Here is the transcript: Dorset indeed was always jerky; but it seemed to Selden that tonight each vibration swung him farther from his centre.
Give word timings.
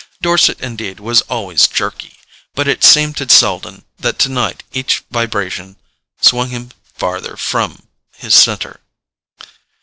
Dorset 0.23 0.59
indeed 0.61 0.99
was 0.99 1.21
always 1.29 1.67
jerky; 1.67 2.17
but 2.55 2.67
it 2.67 2.83
seemed 2.83 3.17
to 3.17 3.29
Selden 3.29 3.85
that 3.99 4.17
tonight 4.17 4.63
each 4.73 5.03
vibration 5.11 5.77
swung 6.19 6.49
him 6.49 6.71
farther 6.97 7.37
from 7.37 7.87
his 8.15 8.33
centre. 8.33 8.79